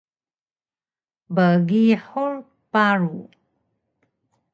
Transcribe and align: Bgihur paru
Bgihur 1.35 2.33
paru 2.71 3.13